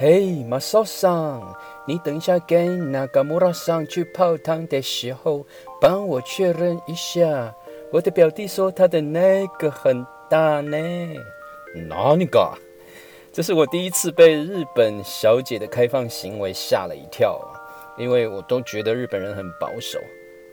[0.00, 5.44] 嘿，马少桑，你等一下跟那个穆拉桑去泡汤的时候，
[5.80, 7.52] 帮我确认一下。
[7.90, 10.78] 我的表弟说他的那个很大呢。
[11.88, 12.48] 哪里个？
[13.32, 17.40] 这是我第一次被日本小姐的开放行为吓了一跳，
[17.96, 19.98] 因为我都觉得日本人很保守。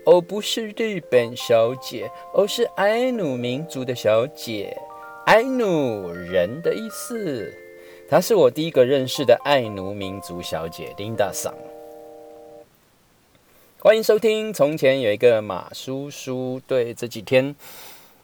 [0.06, 4.76] 哦，不是日本小姐，哦，是爱努民族的小姐，
[5.24, 7.54] 爱努人的意思。
[8.08, 11.52] 她是我第一个认识的爱奴民族小姐，Linda 桑。
[13.80, 14.52] 欢迎收听。
[14.52, 17.56] 从前有一个马叔叔，对这几天，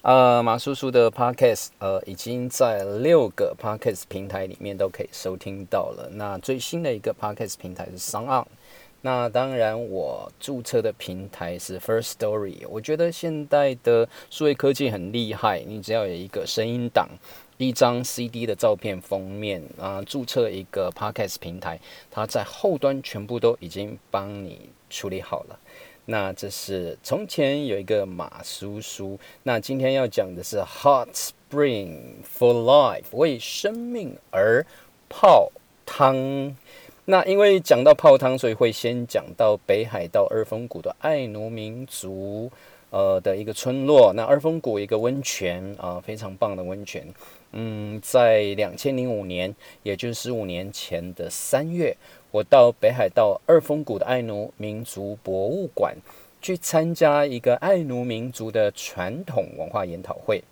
[0.02, 6.09] 呃，马叔叔的 Podcast，呃，已经在六个 Podcast 平台里面都可以收听到了。
[6.12, 8.46] 那最新的一个 Podcast 平台是 s o n On。
[9.04, 12.59] 那当然，我注册的平台是 First Story。
[12.70, 17.09] 我觉得现代的数位科技很厉害，你只要有一个声音档。
[17.59, 21.79] 一张 CD 的照片封面啊，注册一个 Podcast 平台，
[22.10, 25.59] 它在后端全部都已经帮你处理好了。
[26.07, 34.66] 那这是从前有一个马叔叔，那今天要讲的是 Hot Spring for Life，为生命而
[35.09, 35.52] 泡
[35.87, 36.57] 汤。
[37.04, 42.51] 那因为讲到泡汤，所以会先讲到北海道二峰谷的爱奴民族
[42.93, 44.12] 呃的一个村落。
[44.15, 47.04] 那二峰谷一个温泉啊，非常棒的温泉。
[47.51, 51.96] 嗯，在两千零五年，也就是十五年前的三月，
[52.30, 55.96] 我到北海道二峰谷的爱奴民族博物馆
[56.40, 60.45] 去参加一个爱奴民族的传统文化研讨会。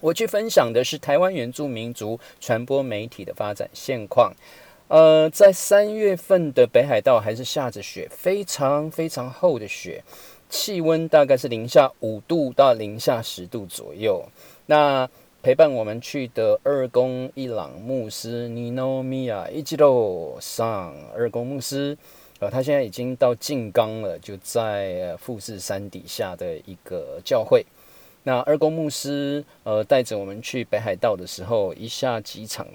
[0.00, 4.32] 我去分享的是台湾原住民族传播媒体的发展现况。
[4.88, 10.04] 呃，在三月份的北海道还是下着雪，非常非常厚的雪，
[10.48, 14.24] 气温大概是零下五度到零下十度左右。
[14.66, 15.08] 那
[15.42, 21.96] 陪伴我们去的二宫一朗牧师尼诺米亚一吉罗上二宫牧师，
[22.40, 27.64] 呃，他现在已经到静冈了，就在富士山底下的一个教会。
[28.24, 32.66] 那二宫牧师呃带着我们去北海道的时候，一下机场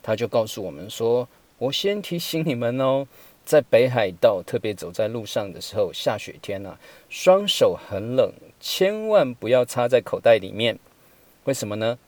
[0.00, 1.28] 他就告诉我们说
[1.58, 3.04] ：“我先提醒你们哦，
[3.52, 6.74] 在北海道特别走在路上的时候，下雪天呐，
[7.10, 10.78] 双手很冷，千万不要插在口袋里面。
[11.44, 11.98] 为什么呢？”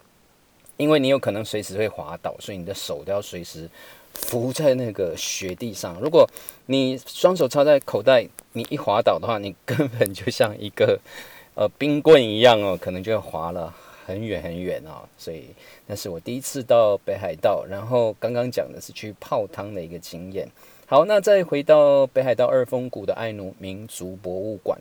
[0.78, 3.68] 因为你有可能随时会滑倒，所以你的手都要随时
[4.14, 6.00] 扶在那个雪地上。
[6.00, 6.26] 如果
[6.64, 10.98] 你双手插在口袋，你一滑倒的话，你根本就像一个
[11.54, 13.72] 呃冰棍一样哦，可能就要滑了
[14.06, 15.06] 很远很远哦。
[15.18, 15.50] 所以
[15.86, 20.48] 那是我第一次到北海道，然后刚刚讲的是去泡汤的一个经验。
[20.86, 24.78] 好，那再回到北海道二峰谷的爱奴民族博物馆。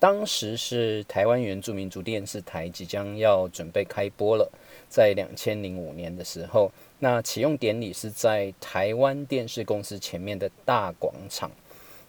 [0.00, 4.50] 当时是台湾原住民族电视台即将要准备开播了，
[4.88, 11.48] 在两千零五年的时候，那启用典礼是在台湾电视公司前面的大广场，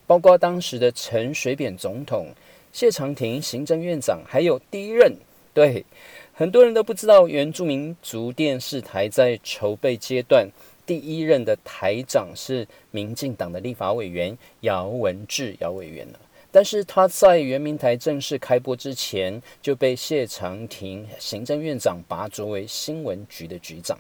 [0.08, 2.30] 包括当时的陈水扁总统、
[2.74, 5.16] 谢长廷行政院长，还有第一任
[5.54, 5.86] 对
[6.34, 10.50] 很多人都不知道，原住民族电视台在筹备阶段
[10.86, 16.20] 第一任的台长是民进党的立法委员姚文智姚委员了。
[16.52, 24.00] 但是他在圆明台正式开播之前就被谢长廷行政院长拔擢为新闻局的局长。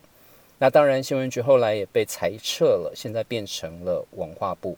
[0.57, 4.78] 那当然，新闻局后来也被裁撤了，现在变成了文化部。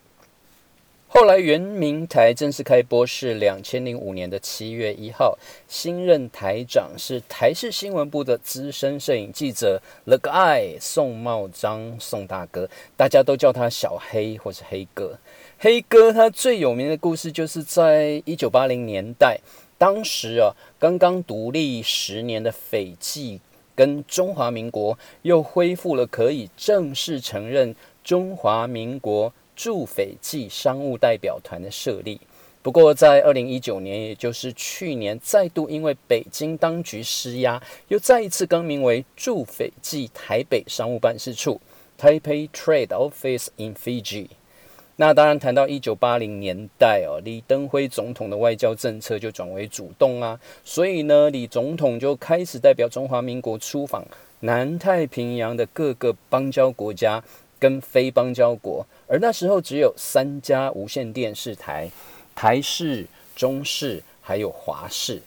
[1.09, 15.17] 后来圆明台正式开播是两千零五年的七月一号，新任台长是台视新闻部的资深摄影记者 The Guy 宋茂章宋大哥，大家都叫他小黑或是黑哥。
[15.57, 19.39] 黑哥他最有名的故事，就是在一九八零年代，
[19.77, 23.39] 当时啊刚刚独立十年的斐济
[23.73, 27.73] 跟中华民国又恢复了可以正式承认
[28.07, 32.21] 中华民国驻斐济商务代表团的设立。
[32.61, 41.59] 不过在二零一九年，也就是去年，再度因为北京当局施压，又再一次更名为驻斐济台北商务办事处
[41.99, 44.27] （Taipei Trade Office in Fiji）。
[44.95, 54.05] 那当然，谈到一九八零年代哦，李登辉总统的外交政策就转为主动啊，所以呢，李总统就开始代表中华民国出访
[54.39, 57.21] 南太平洋的各个邦交国家
[57.59, 61.89] 跟非邦交国，而那时候只有三家无线电视台：
[62.35, 63.05] 台视、
[63.35, 65.21] 中视还有华视。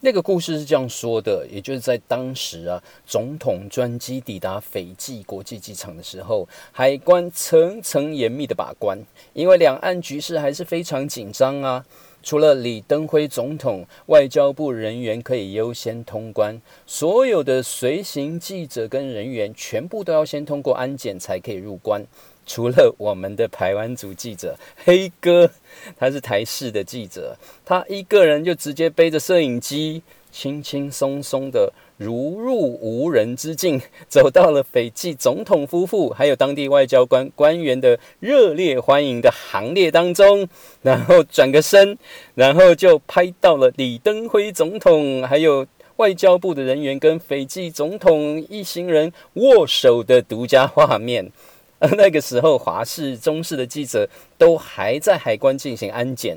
[0.00, 8.98] 那个故事是这样说的，也就是在当时啊，总统专机抵达斐济国际机场的时候，海关层层严密的把关，
[9.32, 11.84] 因为两岸局势还是非常紧张啊。
[12.26, 22.04] 除了李登辉总统，外交部人员可以优先通关，所有的随行记者跟人员全部都要先通过安检才可以入关。
[22.44, 25.48] 除了我们的台湾组记者黑哥，
[25.96, 30.02] 他是台式的记者，他一个人就直接背着摄影机，
[30.32, 40.46] 轻轻松松的如入无人之境， 走到了斐济总统夫妇还有当地外交官官员的热烈欢迎的行列当中，
[40.82, 41.96] 然后转个身，
[42.34, 45.66] 然后就拍到了李登辉总统还有
[45.96, 51.32] 外交部的人员跟斐济总统一行人握手的独家画面。
[51.78, 54.08] 而 那个时候，华视、中视的记者
[54.38, 56.34] 都还在海关进行安检，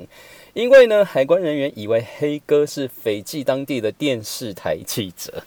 [0.52, 5.44] 因为呢，海关人员以为黑哥是斐济当地的电视台记者。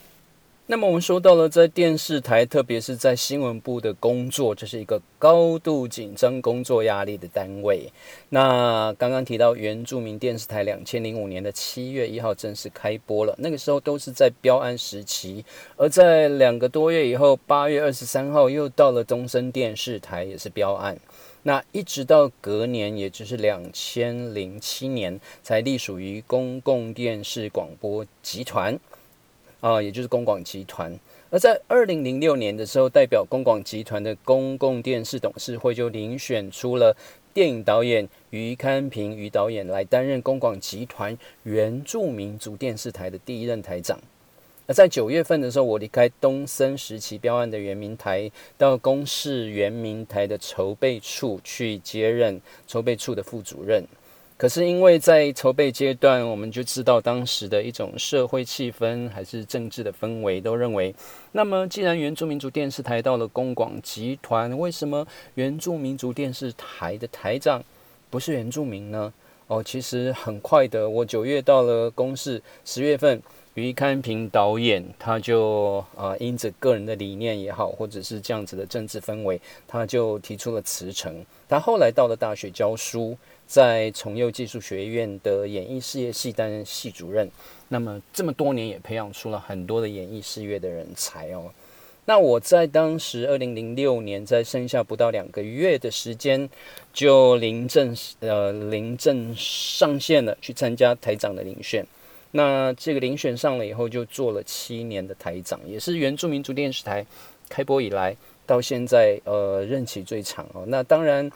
[0.68, 7.92] 那么我们说到了，在电视台，特别是在新闻部的工作，这是一个高度紧张、工作压力的单位。
[8.30, 15.44] 那刚刚提到原住民电视台，两千零五年的七月一号正式开播了，那个时候都是在标案时期。
[15.76, 20.98] 而在两个多月以后，八月二十三号又到了东森电视台，也是标案。
[21.44, 28.80] 那一直到隔年，也就是两千零七年，才隶属于公共电视广播集团。
[29.60, 30.98] 啊，也就是公广集团。
[31.30, 36.96] 而在二零零六年的时候，代表公广集团的公共电视董事会就遴选出了
[37.34, 43.98] 电影导演于堪平于导演来担任公广集团原住民族电视台的第一任台长。
[44.68, 53.84] 在九月份的时候，我离开东森时期标案的原民台，到公视原民台的筹备处去接任筹备处的副主任。
[54.38, 60.96] 可是因为在筹备阶段，我们就知道当时的一种社会气氛还是政治的氛围，都认为，
[61.34, 65.06] 那么既然原住民族电视台到了公广集团，为什么
[65.36, 67.62] 原住民族电视台的台长
[68.10, 69.14] 不是原住民呢？
[69.48, 73.22] 哦，其实很快的，我九月到了公视，十月份。
[73.56, 81.24] 于堪平导演，他就呃，因着个人的理念也好，或者是这样子的政治氛围，他就提出了辞呈。
[81.48, 83.16] 他后来到了大学教书，
[83.46, 87.30] 在重幼技术学院的演艺事业系担任系主任。
[87.70, 91.52] 那么这么多年也培养出了很多的演艺事业的人才哦。
[92.06, 96.50] 那我在当时二零零六年，在剩下不到两个月的时间，
[96.92, 101.86] 就临阵呃临阵上线了，去参加台长的遴选。
[102.36, 107.06] 那这个遴选上了以后，就做了七年的台长，也是原住民族电视台
[107.48, 108.16] 开播以来
[108.46, 110.64] 到现在呃任期最长哦。
[110.68, 111.32] 那当然，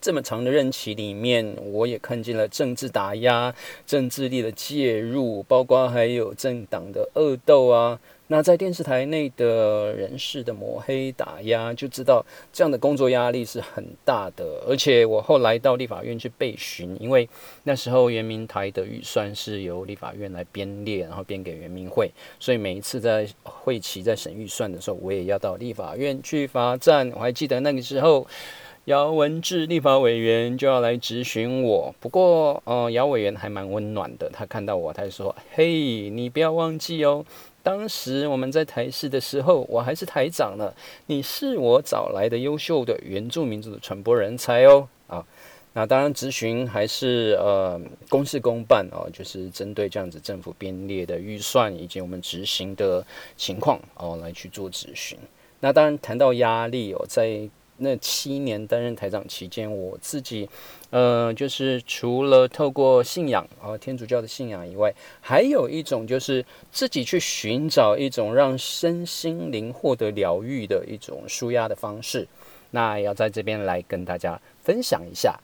[0.00, 3.52] 这么长的任期里面，我也看见了政治打压、
[3.84, 7.98] 政治力的介入，包括还有政党的恶斗啊。
[8.32, 14.64] 那在电视台内的人士的抹黑打压，就知道这样的工作压力是很大的。
[14.66, 17.28] 而且我后来到立法院去备询，因为
[17.64, 27.12] 那时候圆明台的预算是由立法院来编列，然后编给圆明会，所以每一次在会期在审预算的时候，我也要到立法院去罚站。
[27.14, 28.26] 我还记得那个时候，
[28.86, 37.22] 姚文智立法委员就要来质询我，不过呃，姚委员还蛮温暖的，他看到我，他就说：“嘿，你不要忘记哦。”
[37.62, 40.72] 当时我们在台视的时候，我还是台长呢。
[41.06, 44.88] 你是我找来的优秀的原住民族的传播人才哦。
[45.06, 45.24] 啊，
[45.72, 53.06] 那当然，咨询还是呃公事公办哦，就是针对这样子政府编列的预算以及我们执行的
[53.36, 55.18] 情况哦来去做咨询。
[55.60, 57.48] 那当然谈到压力哦，在。
[57.82, 60.48] 那七年担任台长期间，我自己，
[60.90, 72.26] 呃，就是除了透过信仰啊，天主教的信仰以外，还有一种就是自己去寻找一种让身心灵获得疗愈的一种舒压的方式。
[72.70, 75.38] 那要在这边来跟大家分享一下。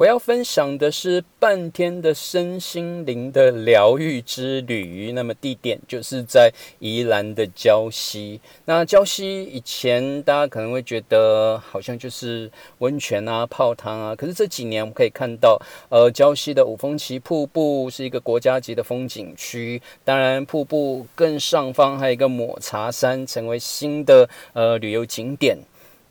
[0.00, 5.12] 我要分享的是半天的身心灵的疗愈之旅。
[5.12, 8.40] 那么地点就是在宜兰的礁溪。
[8.64, 14.16] 那礁溪以前大家可能会觉得好像就是温泉啊、泡汤啊。
[14.16, 19.82] 可是这几年我们可以看到，呃，礁溪的五峰旗瀑布是一个国家级的风景区。
[20.02, 25.58] 当然，瀑布更上方还有一个抹茶山，成为新的呃旅游景点。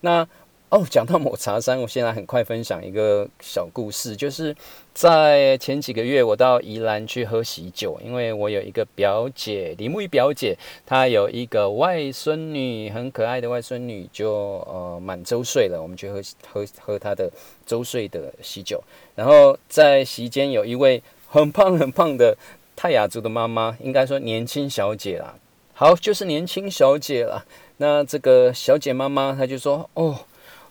[0.01, 0.27] 那
[0.69, 4.55] 哦，讲到抹茶山，我现在很快分享一个小故事，就是
[4.93, 14.31] 在前几个月，我到宜兰去喝喜酒，因为我有一个表姐，李木鱼表姐，她有一个外孙女，很可爱的外孙女，就
[14.67, 17.31] 呃满周岁了，我们去喝喝喝她的
[17.65, 18.79] 周岁的喜酒。
[19.15, 22.37] 然后在席间有一位很胖很胖的
[22.75, 25.33] 泰雅族的妈妈，应该说年轻小姐啦，
[25.73, 27.43] 好，就是年轻小姐了。
[27.77, 30.19] 那这个小姐妈妈她就说，哦。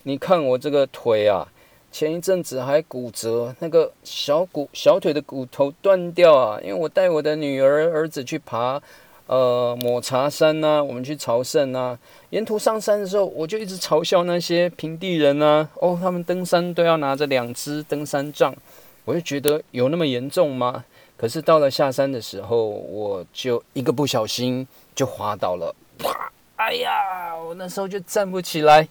[0.08, 1.46] 你看我这个腿啊，
[1.92, 6.58] 前一阵子还骨折，那个小骨小腿的骨头断掉啊！
[6.62, 8.80] 因为我带我的女儿儿子去爬，
[9.26, 11.98] 呃，抹茶山呐，我们去朝圣呐。
[12.30, 18.56] 沿途上山的时候，我就一直嘲笑那些平地人啊，哦，他们登山都要拿着两支登山杖，
[19.04, 20.86] 我就觉得有那么严重吗？
[21.18, 26.32] 可是到了下山的时候，我就一个不小心就滑倒了，啪！
[26.56, 28.88] 哎呀，我那时候就站不起来，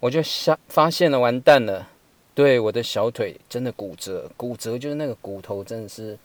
[0.00, 1.88] 我就下发现了，完蛋了。
[2.34, 6.18] 对，我的小腿真的骨折，骨折就是那个骨头真的是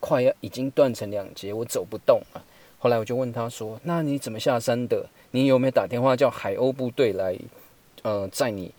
[0.00, 2.42] 快要已经断成两截，我走不动了。
[2.78, 5.06] 后来我就问他说：“那你怎么下山的？
[5.30, 7.36] 你有没有打电话叫海鸥部队来，
[8.02, 8.72] 呃，载你？”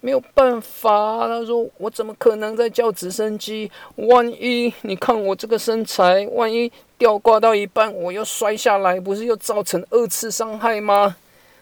[0.00, 3.70] 没有办法，他说：“我怎么可能在叫直升机？
[3.94, 11.16] 万一你看我这个身材，万一吊挂到一半我又摔下来，不是又造成二次伤害吗？”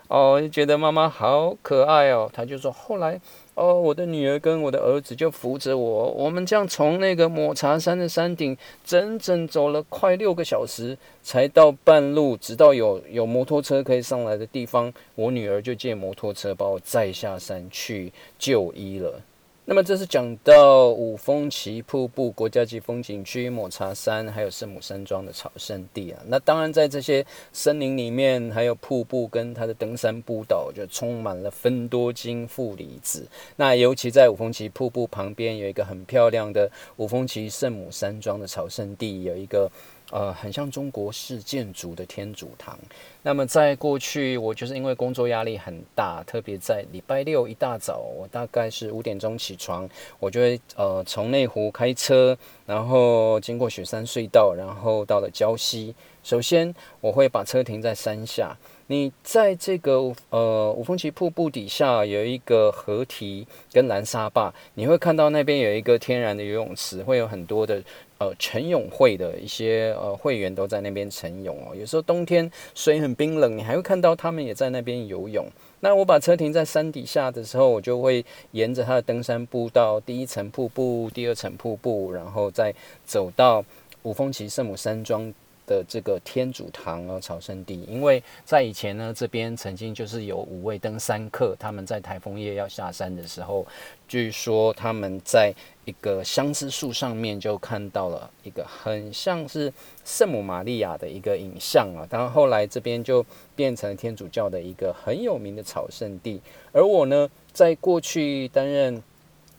[0.09, 2.31] 哦，就觉得妈妈好可爱哦。
[2.33, 3.21] 他就说后来。
[3.57, 19.23] 哦，我的女儿跟我的儿子就扶着我，我们这样从那个抹茶山的山顶，整整走了快六个小时，才到半路，直到有有摩托车可以上来的地方，我女儿就借摩托车把我载下山去就医了。
[19.69, 26.23] 那么这是讲到五峰旗瀑布国家级风景区、抹茶山，还有圣母山庄的朝圣地啊。
[26.29, 33.27] 那当然，在这些森林里面，还有瀑布跟它的登山步道，就充满了芬多精负离子。
[33.57, 39.69] 那尤其在五峰旗瀑布旁边，有一个很漂亮的五峰旗圣母山庄的朝圣地，有一个。
[40.11, 42.79] 呃，很像中国式建筑的天主堂。
[43.23, 49.89] 那么在过去，我就是因为工作压力很大，特别在礼拜六一大早，我大概是五点钟起床，
[50.21, 55.95] 我就会呃从内湖开车，然后经过雪山隧道，然后到了礁溪。
[56.23, 58.57] 首先，我会把车停在山下。
[58.89, 67.83] 你在这个呃五峰旗瀑布底下有一个河堤跟蓝沙坝，你会看到那边有一个天然的游泳池，会有很多的。
[68.19, 71.77] 呃，晨泳会的一些呃会员都在那边晨泳哦。
[71.77, 75.47] 有时候冬天水很冰冷，你还会看到他们也在那边游泳。
[75.81, 82.75] 那我把车停在山底下的时候，我就会沿着它的登山步道，第一层瀑布，第二层瀑布，然后再
[83.05, 83.63] 走到
[84.05, 85.31] 五峰旗圣母山庄。
[85.67, 93.67] 的这个天主堂啊，朝圣地，因为在以前呢，这边曾经就是有五位登山客，他们在台风夜要下山的时候，
[94.07, 95.53] 据说他们在
[95.85, 99.73] 一个相思树上面就看到了一个很像是
[100.05, 102.07] 圣母玛利亚的一个影像啊。
[102.09, 106.41] 当然后来这边就变成天主教的一个很有名的朝圣地，
[106.73, 109.03] 而我呢，在过去担任。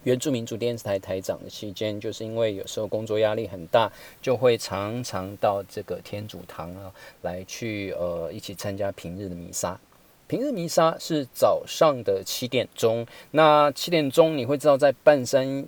[0.03, 6.91] 原住民主电视台台长的期间，就是因为有时候工作压力很大，就会常常到这个天主堂啊
[7.23, 9.77] 来去呃一起参加平日的弥撒。
[10.27, 15.65] 平日弥撒是早上的七点钟，那七点钟你会知道在半山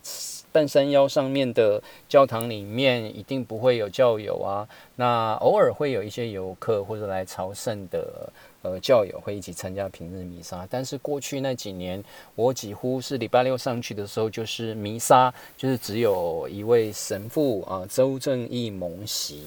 [0.52, 4.68] 半山腰上面的教堂里面一定不会有教友啊，
[4.98, 8.32] 那偶尔会有一些游客或者来朝圣的。
[8.62, 12.04] 呃，教友会一起参加平日弥撒，但是过去那几年，
[12.36, 19.44] 我几乎是礼拜六上去的时候，就是弥撒，就是只有一位神父啊，周正义蒙席。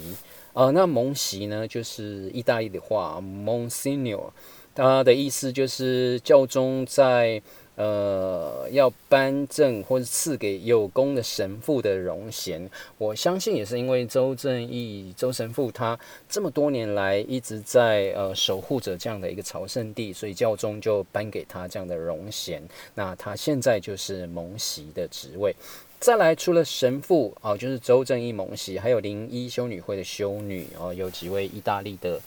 [0.54, 4.30] 呃，那蒙席呢，就是意大利的话，Monsignor，
[4.74, 7.42] 他的意思就是教宗在。
[7.74, 15.98] 呃，要颁证或者赐给有功的神父的荣衔，我相信也是因为周正义周神父他
[16.28, 22.62] 这么多年来一直在呃守护着这样的一个朝圣地，所以教宗就颁给他这样的荣衔。
[22.94, 25.56] 那他现在就是蒙席的职位。
[25.98, 32.20] 再来，除了神父啊，就是周正义蒙席，还有灵医修女会的修女哦，有几位意大利的。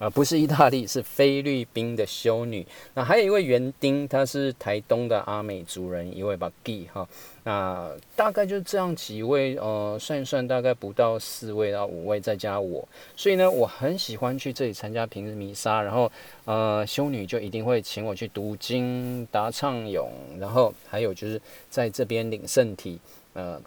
[0.00, 2.66] 啊，不是意大利，是菲律宾的修女。
[2.94, 7.06] 那还有一位园丁，他是台东的阿美族人，一位吧 G 哈。
[7.44, 12.88] 那大概就这样几位，呃，算一算，大概不到四位到五位，再加我。
[13.14, 16.10] 所以呢，我很喜欢去这里参加平日弥撒，然后
[16.46, 21.38] 呃，修女就一定会请我去读经、答唱咏，然后还有就是
[21.68, 22.98] 在这边领圣体，
[23.34, 23.60] 呃。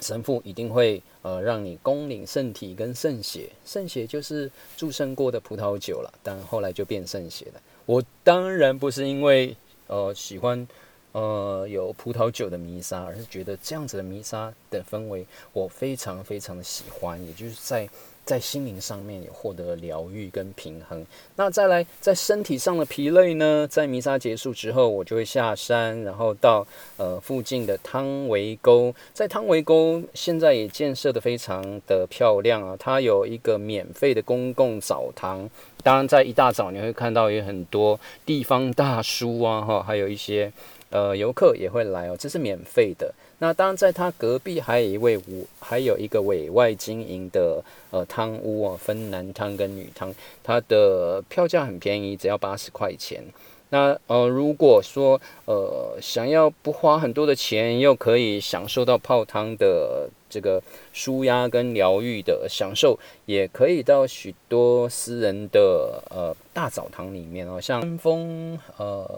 [0.00, 7.60] 神父一定会呃让你恭领圣体跟圣血，圣血就是祝圣过的葡萄酒了，但后来就变圣血了。
[7.86, 10.66] 我当然不是因为呃喜欢
[11.12, 17.88] 呃有葡萄酒的弥撒，而是觉得这样子的弥撒的氛围我非常非常的喜欢，也就是在。
[18.24, 21.04] 在心灵上面也获得疗愈跟平衡。
[21.36, 23.66] 那再来，在身体上的疲累呢？
[23.68, 28.94] 在弥撒结束之后，我就会下山，然后到呃附近的汤围沟。
[29.12, 35.48] 在汤围沟现在也建设的非常的漂亮啊，它有一个免费的公共澡堂。
[35.82, 40.52] 当然，在一大早你会看到有很多地方大叔啊，哈，还有一些
[40.90, 43.12] 呃游客也会来哦，这是免费的。
[43.38, 53.22] 那当然，在他隔壁还有一位我还有一个委外经营的呃汤屋哦，分男汤跟女汤，它的票价很便宜，只要八十块钱。
[53.70, 60.60] 那呃，如果说呃想要不花很多的钱，又可以享受到泡汤的这个
[60.92, 69.08] 舒压跟疗愈的享受，也可以到许多私人的呃大澡堂里面哦，像风呃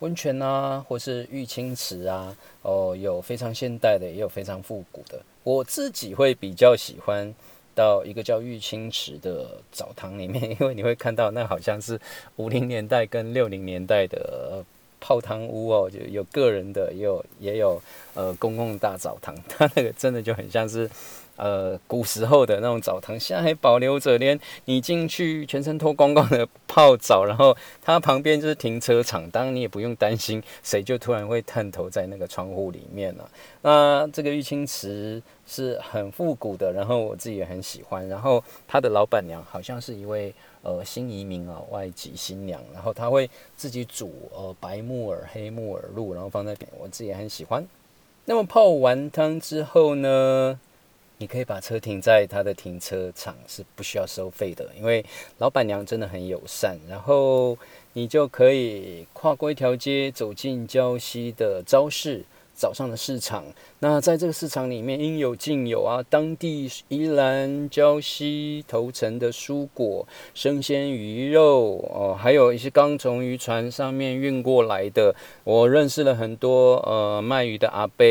[0.00, 5.20] 温泉啊，或是玉清池啊，哦，有非常现代的，也有非常复古的。
[5.42, 7.34] 我自己会比较喜欢。
[7.74, 11.96] 到一个叫玉清池的澡堂里面， 因为你会看到那好像是
[12.34, 14.64] 五零年代跟六零年代的
[14.98, 17.80] 泡汤屋哦，就有个人的，也有也有
[18.14, 20.90] 呃公共大澡堂， 它那个真的就很像是。
[21.38, 33.30] 呃，古时候的那种澡堂，现在还保留着，连你进去全身脱光光的泡澡，然后它旁边就是停车场，当然你也不用担心谁就突然会探头在那个窗户里面了。
[33.62, 38.08] 那这个玉清池是很复古的，然后我自己也很喜欢。
[38.08, 47.64] 然后它的老板娘好像是一位呃新移民啊，外籍新娘，然后她会自己煮呃白木耳、黑木耳露，然后放在边，我自己也很喜欢。
[48.24, 50.58] 那么泡完汤之后呢？
[51.18, 55.04] 你可以把车停在他的停车场，是不需要收费的，因为
[55.38, 56.78] 老板娘真的很友善。
[56.88, 57.58] 然后
[57.92, 62.24] 你就可以跨过一条街，走进礁溪的超市。
[62.58, 63.44] 早上的市场，
[63.78, 75.14] 那在这个市场里面应有尽有啊，当地宜兰礁溪头城的蔬果、生鲜鱼肉哦，还有一些刚从渔船上面运过来的。
[75.44, 78.04] 我认识了很多呃卖鱼的阿伯，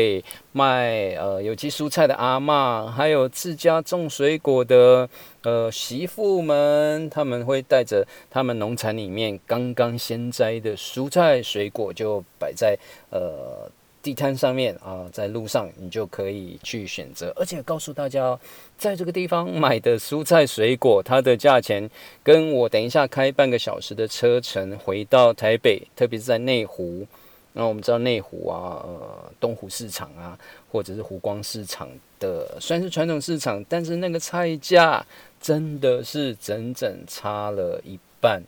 [0.52, 5.06] 卖呃有机蔬菜的阿妈，还有自家种水果的
[5.42, 12.74] 呃媳妇们，他们会带着他们农场里面刚刚鲜摘的蔬菜水果，就摆在
[13.10, 13.70] 呃。
[14.08, 18.38] 地摊上面啊，在路上你就可以去选择，而且告诉大家，
[18.78, 21.86] 在这个地方买的蔬菜水果，它的价钱
[22.22, 27.06] 跟我等一下开半个小时的车程回到台北，特别是在内湖。
[27.52, 30.38] 那我们知道内湖啊，呃，东湖市场啊，
[30.72, 31.86] 或者是湖光市场
[32.18, 35.04] 的，虽然是传统市场，但是那个菜价
[35.38, 38.42] 真的是整整差了一半，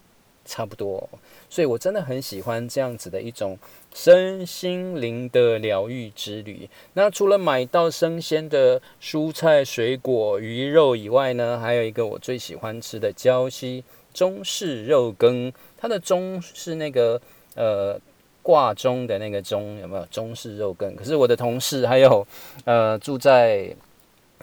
[0.50, 1.08] 差不多。
[1.48, 3.56] 所以我真的很喜欢这样子的一种。
[3.92, 6.70] 身心灵的疗愈之旅。
[6.92, 13.82] 那除了买到生鲜的蔬菜、水果、鱼肉以外呢，还有一个我最喜欢吃的胶西
[14.14, 15.52] 中式肉羹。
[15.76, 17.20] 它的中是那个
[17.56, 17.98] 呃
[18.42, 20.94] 挂钟的那个钟，有没有中式肉羹？
[20.94, 22.24] 可是我的同事还有
[22.64, 23.74] 呃住在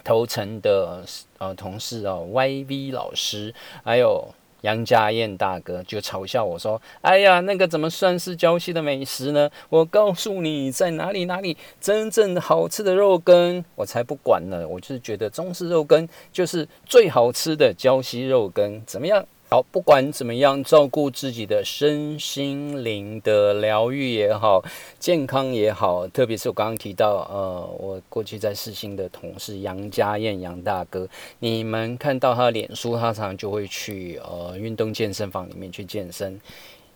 [0.04, 1.02] 头城的
[1.38, 4.28] 呃同事哦，YV 老师，还有。
[4.62, 9.48] 杨家燕大哥就嘲笑我说：“哎呀，那个怎么算是郊西的美食呢？
[9.68, 14.66] 我告诉你，在哪里哪里真正好吃的肉羹，我才不管呢！
[14.66, 24.62] 我就是觉得中式肉羹就是最好吃的郊西肉羹，怎么样？”好，不管怎么样，照顾自己的身心灵的疗愈也好，
[24.98, 31.08] 健康也好，特别是我刚刚提到，呃，我过去在四星的同事杨家燕杨大哥，
[31.38, 36.38] 你们看到他的脸书，他常常就会去呃运动健身房里面去健身。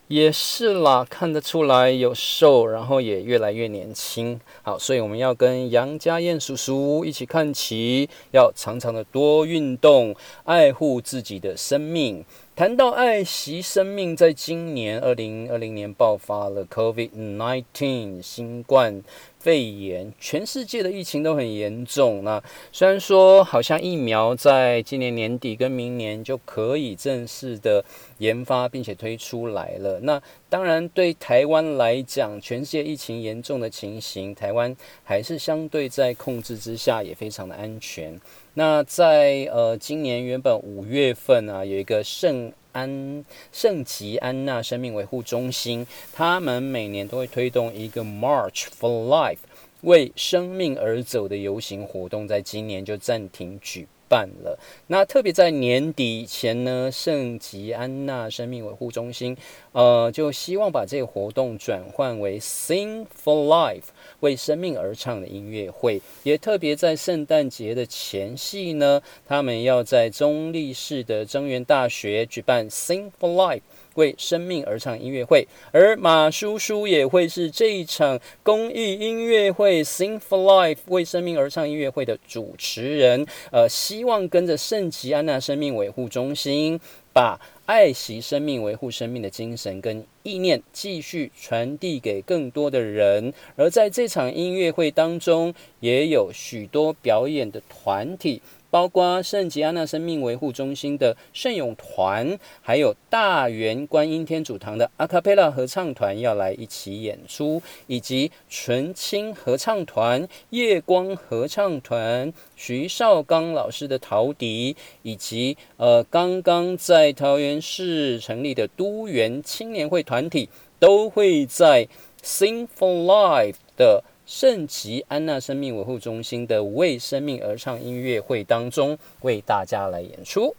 [0.09, 4.39] 也是啦，看得出来有瘦，然后也越来越年轻。
[4.61, 10.13] 好，所以我们要跟杨家燕叔叔一起看齐，要常常的多运动，
[10.43, 12.23] 爱护自己的生命。
[12.55, 19.01] 谈到爱惜生命，在今年二零二零年爆发了 COVID-19 新冠。
[19.43, 22.23] 肺炎，全世界的疫情都很严重。
[22.23, 27.83] 那虽然说好像疫苗在今年年底跟明年就可以正式的
[28.19, 29.99] 研发并且推出来了。
[29.99, 38.17] 那当然对台湾来讲，全世界疫情严重的情形，台湾还是相对在控制之下，也非常的安全。
[38.53, 42.53] 那在呃今年原本五月份啊，有一个圣。
[42.73, 49.37] 安圣吉安娜生命维护中心，他们每年都会推动一个 March for Life
[49.81, 54.59] 为生命而走的游行活动，在今年就暂停举办了。
[54.85, 59.35] 那特别在年底前呢，圣吉安娜生命维护中心，
[59.71, 63.89] 呃，就希望把这个活动转换为 Sing for Life。
[64.19, 73.61] 为生命而唱的音乐会，也特别在圣诞节的前夕呢，他们要在中立市的增援大学举办 Sing for Life
[73.95, 83.25] 为生命而唱音乐会，而马叔叔也会是这一场公益音乐会 Sing for Life 为生命而唱音乐会的主持人。
[83.51, 86.79] 呃，希望跟着圣吉安娜生命维护中心。
[87.13, 93.31] 把爱惜生命、维护生命的精神跟意念继续传递给更多的人。
[93.55, 98.41] 而在这场音乐会当中，也有许多表演的团体。
[98.73, 121.87] 包括圣吉安娜生命维护中心的圣咏团，还有大圆观音天主堂的阿卡贝拉合唱团要来一起演出，以及纯青合唱团、夜光合唱团、徐少刚老师的陶笛，以及呃刚刚在桃园市成立的都园青年会团体，都会在
[122.23, 124.03] Sing for Life 的。
[124.25, 130.55] 圣吉安娜生命维护中心的为生命而唱音乐会当中，为大家来演出。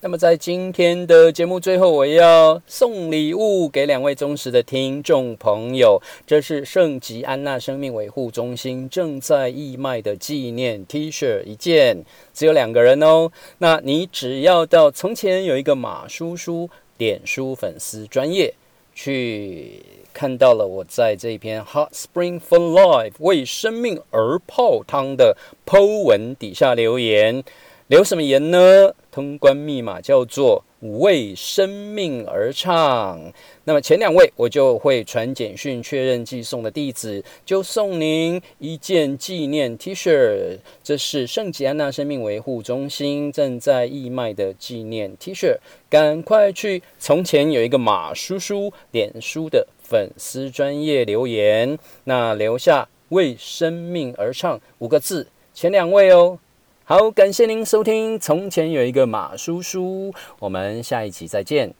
[0.00, 13.32] 那么在今天的节目最后，我要送礼物给两位忠实的听众朋友，这是圣吉安娜生命维护中心正在义卖的纪念 T 恤一件，只有两个人哦。
[13.58, 18.54] 那你只要到从前有一个马叔叔脸书粉丝专业
[18.94, 19.82] 去。
[20.12, 27.44] 看到了我在这篇 Hot Spring for Life 为生命而泡汤的 Po 文底下留言，
[27.86, 28.94] 留什么言呢？
[29.10, 33.32] 通关密码叫做为生命而唱。
[33.64, 40.58] 那么前两位我就会传简讯确认寄送的地址，就送您一件纪念 T 恤。
[40.84, 45.56] 这是圣吉安娜生命维护中心正在义卖的纪念 T 恤，
[45.90, 46.82] 赶快去！
[47.00, 49.66] 从前有一个马叔叔，脸书的。
[49.88, 56.38] 粉丝专业留言，那留下为生命而唱五个字，前两位哦。
[56.84, 58.18] 好，感谢您收听。
[58.18, 61.72] 从前有一个马叔叔，我们下一期再见。